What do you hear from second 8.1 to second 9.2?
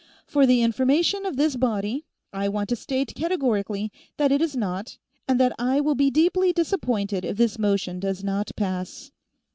not pass."